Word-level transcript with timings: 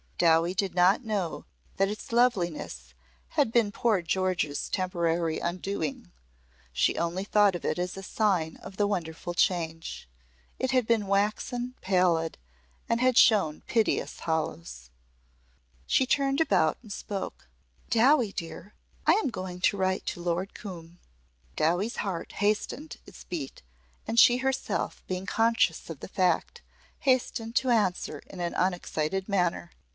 Dowie 0.17 0.53
did 0.53 0.75
not 0.75 1.03
know 1.03 1.45
that 1.77 1.87
its 1.87 2.11
loveliness 2.11 2.93
had 3.29 3.51
been 3.51 3.71
poor 3.71 4.03
George's 4.03 4.69
temporary 4.69 5.39
undoing; 5.39 6.11
she 6.71 6.97
only 6.97 7.23
thought 7.23 7.55
of 7.55 7.65
it 7.65 7.79
as 7.79 7.97
a 7.97 8.03
sign 8.03 8.57
of 8.57 8.77
the 8.77 8.85
wonderful 8.87 9.33
change. 9.33 10.07
It 10.59 10.71
had 10.71 10.85
been 10.85 11.07
waxen 11.07 11.75
pallid 11.81 12.37
and 12.87 12.99
had 13.01 13.17
shown 13.17 13.61
piteous 13.61 14.19
hollows. 14.21 14.91
She 15.87 16.05
turned 16.07 16.39
about 16.41 16.77
and 16.83 16.91
spoke. 16.93 17.47
"Dowie, 17.89 18.31
dear, 18.31 18.73
I 19.07 19.13
am 19.23 19.29
going 19.29 19.59
to 19.61 19.77
write 19.77 20.05
to 20.07 20.21
Lord 20.21 20.53
Coombe." 20.55 20.99
Dowie's 21.55 21.97
heart 21.97 22.33
hastened 22.33 22.97
its 23.07 23.23
beat 23.23 23.63
and 24.07 24.19
she 24.19 24.37
herself 24.37 25.03
being 25.07 25.25
conscious 25.25 25.89
of 25.89 25.99
the 25.99 26.07
fact, 26.07 26.61
hastened 26.99 27.55
to 27.57 27.69
answer 27.69 28.19
in 28.27 28.39
an 28.39 28.53
unexcited 28.55 29.27
manner. 29.29 29.71